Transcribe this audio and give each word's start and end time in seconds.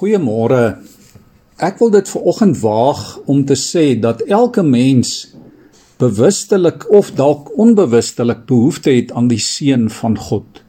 Goeiemôre. 0.00 0.78
Ek 1.60 1.76
wil 1.76 1.90
dit 1.92 2.08
ver 2.08 2.22
oggend 2.30 2.56
waag 2.62 3.00
om 3.28 3.42
te 3.44 3.52
sê 3.52 3.98
dat 4.00 4.22
elke 4.32 4.62
mens 4.64 5.34
bewustelik 6.00 6.86
of 6.88 7.10
dalk 7.18 7.50
onbewustelik 7.60 8.46
behoefte 8.48 8.94
het 8.96 9.12
aan 9.12 9.28
die 9.28 9.42
seën 9.44 9.90
van 9.92 10.16
God. 10.16 10.62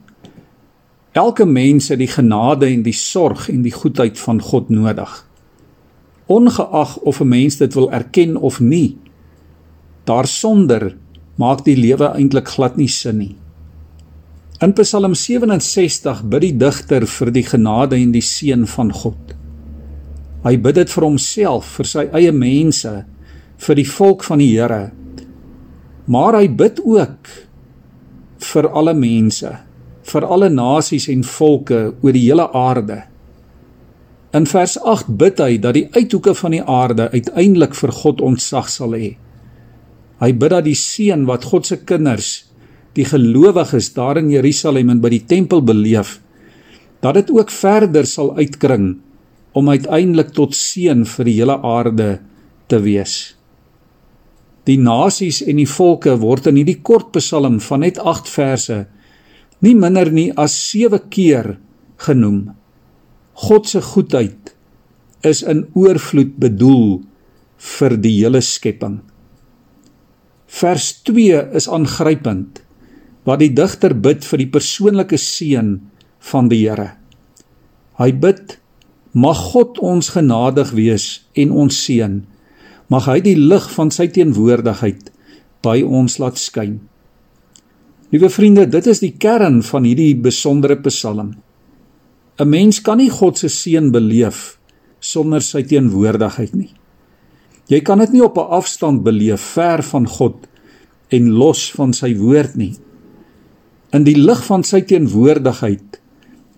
Elke 1.16 1.48
mens 1.48 1.88
het 1.94 2.02
die 2.04 2.12
genade 2.12 2.68
en 2.68 2.84
die 2.84 2.98
sorg 2.98 3.48
en 3.54 3.64
die 3.64 3.72
goedheid 3.72 4.20
van 4.20 4.44
God 4.44 4.68
nodig. 4.68 5.14
Ongeag 6.28 6.98
of 7.00 7.22
'n 7.24 7.32
mens 7.32 7.56
dit 7.64 7.74
wil 7.74 7.92
erken 7.92 8.36
of 8.36 8.60
nie, 8.60 8.98
daarsonder 10.04 10.98
maak 11.36 11.64
die 11.64 11.78
lewe 11.80 12.12
eintlik 12.20 12.48
glad 12.48 12.76
nie 12.76 12.92
sin 12.92 13.18
nie. 13.18 13.36
In 14.62 14.76
Psalm 14.78 15.16
67 15.16 16.20
bid 16.30 16.44
die 16.44 16.54
digter 16.54 17.08
vir 17.10 17.30
die 17.34 17.42
genade 17.42 17.98
en 17.98 18.12
die 18.14 18.22
seën 18.22 18.68
van 18.70 18.92
God. 18.94 19.32
Hy 20.44 20.52
bid 20.62 20.76
dit 20.78 20.92
vir 20.94 21.06
homself, 21.08 21.72
vir 21.80 21.90
sy 21.90 22.04
eie 22.20 22.30
mense, 22.30 22.92
vir 23.58 23.80
die 23.80 23.88
volk 23.90 24.22
van 24.28 24.38
die 24.38 24.52
Here. 24.52 24.92
Maar 26.06 26.38
hy 26.44 26.52
bid 26.60 26.78
ook 26.86 27.32
vir 28.52 28.70
alle 28.70 28.94
mense, 28.94 29.56
vir 30.12 30.30
alle 30.30 30.52
nasies 30.54 31.10
en 31.10 31.26
volke 31.26 31.82
oor 32.04 32.14
die 32.14 32.28
hele 32.28 32.46
aarde. 32.54 33.00
In 34.38 34.46
vers 34.46 34.78
8 34.78 35.10
bid 35.18 35.42
hy 35.42 35.58
dat 35.58 35.74
die 35.80 35.88
uithoeke 35.98 36.38
van 36.38 36.54
die 36.60 36.62
aarde 36.62 37.10
uiteindelik 37.10 37.74
vir 37.82 37.98
God 38.04 38.22
ontsag 38.22 38.70
sal 38.70 38.94
hê. 38.94 39.16
Hy 40.22 40.32
bid 40.38 40.54
dat 40.54 40.70
die 40.70 40.78
seën 40.78 41.26
wat 41.26 41.50
God 41.50 41.66
se 41.66 41.82
kinders 41.82 42.51
die 42.98 43.06
gelowiges 43.08 43.92
daar 43.96 44.20
in 44.20 44.32
Jerusalem 44.32 44.92
en 44.92 45.02
by 45.04 45.12
die 45.14 45.26
tempel 45.28 45.64
beleef 45.64 46.20
dat 47.02 47.18
dit 47.18 47.32
ook 47.34 47.50
verder 47.54 48.06
sal 48.06 48.36
uitkring 48.38 49.00
om 49.58 49.70
uiteindelik 49.72 50.34
tot 50.36 50.56
seën 50.56 51.06
vir 51.08 51.28
die 51.28 51.38
hele 51.40 51.58
aarde 51.66 52.10
te 52.70 52.80
wees. 52.84 53.34
Die 54.70 54.78
nasies 54.78 55.42
en 55.42 55.58
die 55.58 55.68
volke 55.68 56.14
word 56.22 56.52
in 56.52 56.60
hierdie 56.62 56.80
kort 56.86 57.10
Psalm 57.18 57.58
van 57.64 57.82
net 57.84 57.98
8 57.98 58.30
verse 58.30 58.78
nie 59.66 59.76
minder 59.78 60.12
nie 60.14 60.30
as 60.40 60.54
7 60.70 61.10
keer 61.14 61.56
genoem. 62.06 62.52
God 63.48 63.70
se 63.70 63.82
goedheid 63.82 64.54
is 65.26 65.42
in 65.42 65.66
oorvloed 65.78 66.38
bedoel 66.42 67.02
vir 67.62 67.98
die 68.02 68.14
hele 68.20 68.42
skepping. 68.46 69.00
Vers 70.52 70.94
2 71.08 71.42
is 71.58 71.70
aangrypend 71.70 72.62
wat 73.28 73.42
die 73.42 73.52
digter 73.54 73.94
bid 73.94 74.26
vir 74.26 74.42
die 74.42 74.50
persoonlike 74.50 75.18
seën 75.18 75.76
van 76.32 76.50
die 76.50 76.64
Here. 76.64 76.92
Hy 78.02 78.12
bid: 78.12 78.58
Mag 79.14 79.38
God 79.52 79.80
ons 79.84 80.14
genadig 80.16 80.72
wees 80.78 81.26
en 81.36 81.52
ons 81.52 81.76
seën. 81.86 82.22
Mag 82.90 83.08
hy 83.08 83.20
die 83.24 83.38
lig 83.38 83.68
van 83.76 83.92
sy 83.92 84.08
teenwoordigheid 84.12 85.12
by 85.64 85.82
ons 85.84 86.18
laat 86.20 86.40
skyn. 86.40 86.80
Liewe 88.12 88.28
vriende, 88.32 88.66
dit 88.68 88.88
is 88.92 89.00
die 89.00 89.14
kern 89.16 89.62
van 89.64 89.86
hierdie 89.88 90.16
besondere 90.20 90.76
Psalm. 90.84 91.36
'n 92.40 92.50
Mens 92.50 92.82
kan 92.82 92.98
nie 92.98 93.10
God 93.10 93.38
se 93.38 93.48
seën 93.48 93.92
beleef 93.92 94.58
sonder 95.00 95.42
sy 95.42 95.64
teenwoordigheid 95.64 96.56
nie. 96.56 96.72
Jy 97.70 97.80
kan 97.82 98.00
dit 98.00 98.14
nie 98.14 98.24
op 98.24 98.38
'n 98.38 98.52
afstand 98.60 99.04
beleef 99.04 99.42
ver 99.42 99.84
van 99.84 100.08
God 100.08 100.48
en 101.10 101.30
los 101.32 101.72
van 101.72 101.94
sy 101.94 102.16
woord 102.16 102.56
nie. 102.56 102.76
In 103.92 104.06
die 104.08 104.16
lig 104.16 104.40
van 104.48 104.64
sy 104.64 104.80
teenwoordigheid 104.88 105.98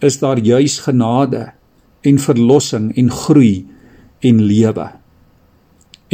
is 0.06 0.20
daar 0.22 0.38
juis 0.38 0.78
genade 0.86 1.48
en 2.06 2.20
verlossing 2.22 2.92
en 3.00 3.10
groei 3.10 3.66
en 4.22 4.42
lewe. 4.44 4.86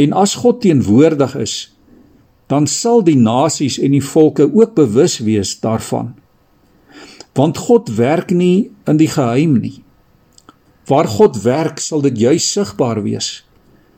En 0.00 0.14
as 0.16 0.38
God 0.40 0.62
teenwoordig 0.64 1.34
is, 1.36 1.56
dan 2.48 2.66
sal 2.66 3.04
die 3.04 3.18
nasies 3.18 3.76
en 3.78 3.92
die 3.92 4.04
volke 4.04 4.46
ook 4.48 4.72
bewus 4.78 5.18
wees 5.26 5.52
daarvan. 5.60 6.14
Want 7.36 7.60
God 7.68 7.92
werk 7.98 8.32
nie 8.34 8.70
in 8.88 8.98
die 8.98 9.10
geheim 9.10 9.58
nie. 9.60 9.82
Waar 10.88 11.06
God 11.06 11.36
werk, 11.44 11.78
sal 11.78 12.00
dit 12.02 12.16
juis 12.18 12.48
sigbaar 12.48 13.02
wees, 13.04 13.44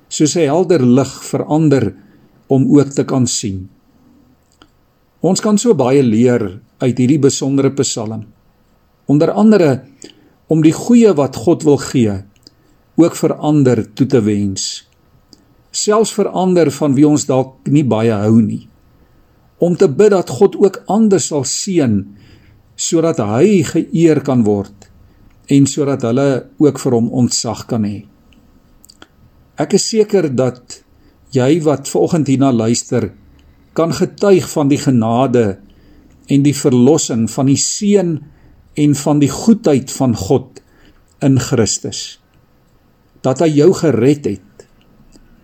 soos 0.09 0.35
'n 0.37 0.51
helder 0.51 0.83
lig 0.83 1.13
verander 1.25 1.95
om 2.47 2.67
ook 2.77 2.91
te 2.93 3.05
kan 3.05 3.27
sien. 3.27 3.71
Ons 5.21 5.41
kan 5.41 5.59
so 5.59 5.75
baie 5.75 6.03
leer 6.03 6.61
uit 6.83 6.99
hierdie 6.99 7.21
besondere 7.23 7.71
Psalm. 7.79 8.27
Onder 9.07 9.31
andere 9.31 9.83
om 10.53 10.63
die 10.63 10.75
goeie 10.75 11.13
wat 11.17 11.39
God 11.45 11.65
wil 11.67 11.79
gee 11.81 12.19
ook 13.01 13.17
vir 13.17 13.35
ander 13.41 13.85
toe 13.95 14.07
te 14.07 14.21
wens. 14.25 14.85
Selfs 15.73 16.13
vir 16.13 16.29
ander 16.29 16.71
van 16.75 16.95
wie 16.97 17.07
ons 17.09 17.25
dalk 17.29 17.71
nie 17.73 17.85
baie 17.89 18.13
hou 18.25 18.43
nie. 18.43 18.67
Om 19.63 19.79
te 19.79 19.89
bid 19.89 20.13
dat 20.13 20.31
God 20.31 20.59
ook 20.61 20.83
ander 20.93 21.23
sal 21.23 21.47
seën 21.49 22.03
sodat 22.77 23.21
hy 23.23 23.63
geëer 23.69 24.23
kan 24.27 24.43
word 24.45 24.89
en 25.53 25.67
sodat 25.69 26.05
hulle 26.09 26.29
ook 26.63 26.81
vir 26.83 26.97
hom 26.97 27.11
ontzag 27.23 27.67
kan 27.71 27.85
hê. 27.87 28.03
Ek 29.61 29.77
is 29.77 29.85
seker 29.93 30.29
dat 30.33 30.81
jy 31.33 31.61
wat 31.65 31.89
vanoggend 31.89 32.29
hierna 32.29 32.51
luister 32.53 33.11
kan 33.77 33.93
getuig 33.97 34.49
van 34.53 34.69
die 34.69 34.81
genade 34.81 35.45
en 36.33 36.45
die 36.47 36.57
verlossing 36.57 37.27
van 37.31 37.51
die 37.51 37.61
seën 37.61 38.17
en 38.81 38.95
van 38.97 39.21
die 39.21 39.31
goedheid 39.31 39.93
van 39.93 40.15
God 40.17 40.63
in 41.23 41.39
Christus. 41.41 42.19
Dat 43.23 43.43
hy 43.45 43.51
jou 43.53 43.71
gered 43.77 44.27
het, 44.27 44.67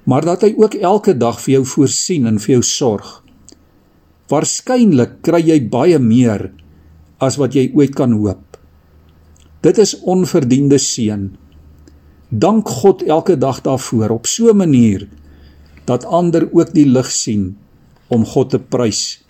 maar 0.08 0.24
dat 0.24 0.46
hy 0.46 0.54
ook 0.56 0.78
elke 0.80 1.14
dag 1.18 1.40
vir 1.44 1.58
jou 1.58 1.64
voorsien 1.74 2.26
en 2.30 2.40
vir 2.40 2.56
jou 2.56 2.64
sorg. 2.64 3.10
Waarskynlik 4.32 5.20
kry 5.24 5.42
jy 5.44 5.60
baie 5.72 6.00
meer 6.00 6.48
as 7.24 7.36
wat 7.40 7.56
jy 7.56 7.68
ooit 7.76 7.94
kan 7.96 8.14
hoop. 8.16 8.56
Dit 9.64 9.78
is 9.82 9.96
onverdiende 10.06 10.78
seën. 10.80 11.28
Dank 12.28 12.68
God 12.80 13.02
elke 13.04 13.36
dag 13.40 13.60
daarvoor 13.64 14.18
op 14.20 14.26
so 14.26 14.50
'n 14.52 14.56
manier 14.56 15.08
dat 15.84 16.04
ander 16.04 16.48
ook 16.52 16.72
die 16.74 16.86
lig 16.86 17.10
sien 17.10 17.56
om 18.08 18.24
God 18.24 18.50
te 18.50 18.58
prys 18.58 19.24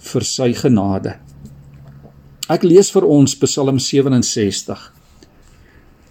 vir 0.00 0.24
sy 0.24 0.52
genade. 0.56 1.18
Ek 2.50 2.64
lees 2.66 2.90
vir 2.90 3.06
ons 3.06 3.36
Psalm 3.44 3.78
67. 3.78 4.78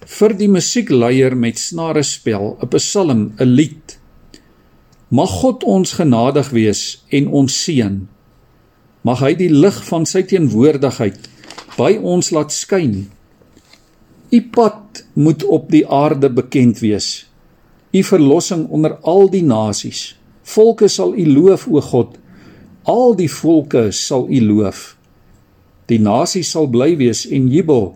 Vir 0.10 0.34
die 0.40 0.48
musiekleier 0.50 1.36
met 1.36 1.60
snare 1.60 2.04
spel, 2.04 2.58
'n 2.62 2.70
psalm, 2.70 3.34
'n 3.38 3.56
lied. 3.56 3.98
Mag 5.10 5.30
God 5.42 5.64
ons 5.64 5.94
genadig 5.94 6.50
wees 6.50 7.04
en 7.10 7.28
ons 7.28 7.64
seën. 7.64 8.08
Mag 9.04 9.20
hy 9.20 9.34
die 9.34 9.50
lig 9.50 9.84
van 9.90 10.06
sy 10.06 10.22
teenwoordigheid 10.24 11.30
by 11.78 11.98
ons 11.98 12.32
laat 12.32 12.52
skyn. 12.52 13.10
U 14.32 14.42
pad 14.42 15.04
moet 15.14 15.44
op 15.44 15.72
die 15.72 15.86
aarde 15.88 16.30
bekend 16.30 16.80
wees. 16.80 17.26
U 17.92 18.04
verlossing 18.04 18.68
onder 18.70 18.98
al 19.02 19.30
die 19.30 19.44
nasies. 19.44 20.16
Volke 20.44 20.88
sal 20.88 21.16
U 21.18 21.26
loof, 21.26 21.68
o 21.68 21.82
God. 21.82 22.18
Al 22.84 23.16
die 23.16 23.30
volke 23.32 23.92
sal 23.92 24.28
U 24.30 24.42
loof. 24.42 24.96
Die 25.90 26.00
nasies 26.00 26.52
sal 26.54 26.70
bly 26.70 26.96
wees 26.98 27.26
en 27.28 27.50
jubel 27.50 27.96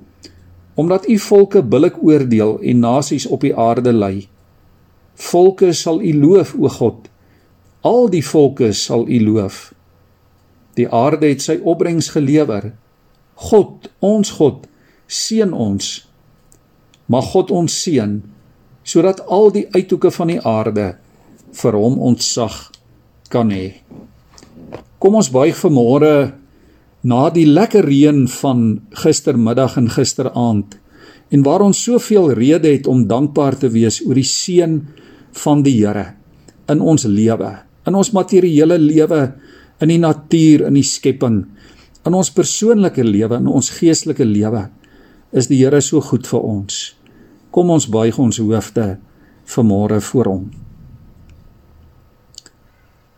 omdat 0.76 1.06
U 1.06 1.18
volke 1.20 1.62
billik 1.62 2.00
oordeel 2.02 2.58
en 2.60 2.80
nasies 2.80 3.28
op 3.30 3.44
die 3.46 3.54
aarde 3.54 3.92
lei. 3.94 4.28
Volke 5.14 5.74
sal 5.74 6.02
U 6.02 6.14
loof, 6.18 6.56
o 6.58 6.70
God. 6.70 7.10
Al 7.86 8.10
die 8.10 8.24
volke 8.26 8.72
sal 8.74 9.06
U 9.06 9.20
loof. 9.22 9.74
Die 10.74 10.90
aarde 10.90 11.30
het 11.30 11.46
sy 11.46 11.60
opbrengs 11.62 12.10
gelewer. 12.16 12.72
God, 13.36 13.92
ons 14.00 14.34
God, 14.40 14.66
seën 15.06 15.54
ons. 15.54 16.08
Mag 17.06 17.30
God 17.34 17.52
ons 17.52 17.82
seën 17.84 18.22
sodat 18.84 19.22
al 19.32 19.48
die 19.56 19.68
uithoeke 19.72 20.10
van 20.12 20.28
die 20.28 20.42
aarde 20.44 20.90
vir 21.56 21.76
hom 21.80 22.02
ontsag 22.04 22.58
kan 23.32 23.54
hê. 23.54 23.80
Kom 25.04 25.18
ons 25.20 25.28
buig 25.28 25.52
vanmôre 25.60 26.32
na 27.04 27.26
die 27.36 27.44
lekker 27.44 27.84
reën 27.84 28.22
van 28.38 28.60
gistermiddag 28.96 29.76
en 29.82 29.90
gisteraand 29.92 30.78
en 31.36 31.44
waar 31.44 31.66
ons 31.66 31.82
soveel 31.90 32.30
rede 32.38 32.72
het 32.72 32.88
om 32.88 33.02
dankbaar 33.10 33.58
te 33.60 33.68
wees 33.74 34.00
oor 34.06 34.16
die 34.16 34.24
seën 34.24 34.78
van 35.44 35.66
die 35.68 35.76
Here 35.82 36.14
in 36.72 36.80
ons 36.80 37.04
lewe, 37.04 37.52
in 37.84 38.00
ons 38.00 38.14
materiële 38.16 38.80
lewe, 38.80 39.22
in 39.84 39.92
die 39.92 40.00
natuur, 40.00 40.70
in 40.70 40.80
die 40.80 40.88
skepping, 40.88 41.42
in 42.08 42.16
ons 42.16 42.32
persoonlike 42.32 43.04
lewe, 43.04 43.42
in 43.44 43.52
ons 43.52 43.74
geestelike 43.76 44.24
lewe 44.24 44.70
is 45.36 45.52
die 45.52 45.60
Here 45.66 45.84
so 45.84 46.00
goed 46.00 46.32
vir 46.32 46.48
ons. 46.48 46.84
Kom 47.52 47.76
ons 47.76 47.92
buig 47.92 48.16
ons 48.24 48.40
hoofde 48.40 48.94
vanmôre 49.52 50.00
voor 50.14 50.32
hom. 50.32 50.52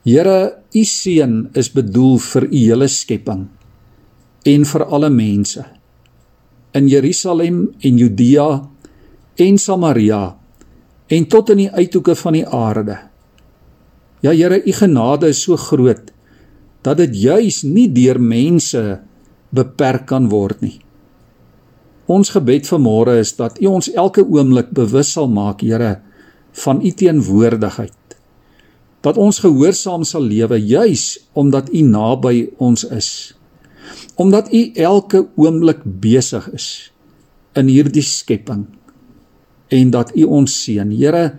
Here, 0.06 0.54
u 0.70 0.84
seën 0.86 1.34
is 1.58 1.72
bedoel 1.74 2.20
vir 2.22 2.46
u 2.46 2.60
hele 2.60 2.88
skepping 2.88 3.48
en 4.46 4.66
vir 4.70 4.84
alle 4.86 5.10
mense. 5.10 5.64
In 6.78 6.86
Jerusalem 6.92 7.64
en 7.82 7.98
Judea 7.98 8.50
en 9.42 9.58
Samaria 9.58 10.22
en 11.10 11.26
tot 11.26 11.50
in 11.56 11.64
die 11.64 11.72
uithoeke 11.74 12.14
van 12.22 12.38
die 12.38 12.46
aarde. 12.46 13.00
Ja 14.22 14.32
Here, 14.32 14.62
u 14.62 14.78
genade 14.78 15.34
is 15.34 15.42
so 15.42 15.58
groot 15.58 16.14
dat 16.86 17.02
dit 17.02 17.18
juis 17.26 17.64
nie 17.66 17.90
deur 17.90 18.22
mense 18.22 19.00
beperk 19.50 20.06
kan 20.14 20.30
word 20.30 20.62
nie. 20.62 20.78
Ons 22.06 22.30
gebed 22.36 22.68
vanmôre 22.70 23.18
is 23.18 23.34
dat 23.34 23.58
U 23.58 23.72
ons 23.74 23.90
elke 23.98 24.22
oomblik 24.22 24.70
bewus 24.78 25.16
sal 25.18 25.26
maak, 25.26 25.66
Here, 25.66 25.96
van 26.62 26.82
U 26.86 26.92
teenwoordigheid. 26.94 28.05
Dat 29.06 29.20
ons 29.22 29.40
gehoorsaam 29.44 30.04
sal 30.08 30.26
lewe 30.26 30.58
juis 30.58 31.20
omdat 31.38 31.70
U 31.70 31.82
naby 31.86 32.50
ons 32.58 32.88
is. 32.90 33.10
Omdat 34.18 34.50
U 34.54 34.62
elke 34.74 35.28
oomblik 35.38 35.84
besig 35.86 36.48
is 36.58 36.70
in 37.56 37.70
hierdie 37.70 38.04
skepping 38.04 38.66
en 39.70 39.92
dat 39.94 40.12
U 40.18 40.26
ons 40.40 40.56
seën. 40.64 40.90
Here, 40.92 41.38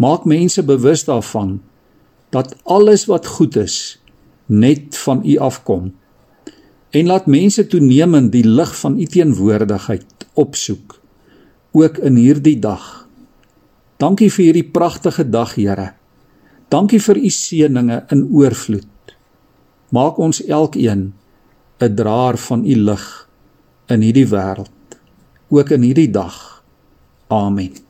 maak 0.00 0.24
mense 0.24 0.64
bewus 0.64 1.04
daarvan 1.04 1.58
dat 2.34 2.56
alles 2.64 3.04
wat 3.06 3.28
goed 3.36 3.56
is 3.60 4.00
net 4.48 4.96
van 5.04 5.22
U 5.24 5.36
afkom 5.38 5.92
en 6.94 7.06
laat 7.10 7.26
mense 7.26 7.66
toenemend 7.66 8.30
die 8.32 8.44
lig 8.46 8.70
van 8.78 8.98
u 9.00 9.06
teenwoordigheid 9.10 10.26
opsoek 10.38 11.00
ook 11.74 11.98
in 12.06 12.14
hierdie 12.16 12.58
dag. 12.62 13.08
Dankie 13.98 14.30
vir 14.30 14.44
hierdie 14.44 14.68
pragtige 14.70 15.26
dag, 15.26 15.56
Here. 15.58 15.94
Dankie 16.68 17.00
vir 17.00 17.16
u 17.16 17.30
seëninge 17.30 18.04
in 18.14 18.24
oorvloed. 18.32 19.14
Maak 19.94 20.18
ons 20.18 20.42
elkeen 20.44 21.12
'n 21.80 21.94
draer 21.94 22.36
van 22.36 22.64
u 22.64 22.74
lig 22.74 23.28
in 23.88 24.00
hierdie 24.00 24.28
wêreld, 24.28 24.98
ook 25.48 25.70
in 25.70 25.82
hierdie 25.82 26.10
dag. 26.10 26.64
Amen. 27.28 27.83